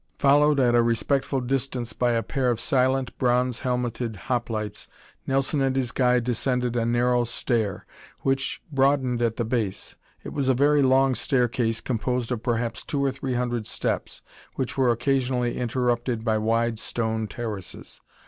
[0.17, 4.87] Followed at a respectful distance by a pair of silent, bronze helmeted hoplites,
[5.27, 7.85] Nelson and his guide descended a narrow stair,
[8.21, 9.95] which broadened at the base.
[10.23, 14.23] It was a very long staircase composed of perhaps two or three hundred steps
[14.55, 18.01] which were occasionally interrupted by wide stone terraces.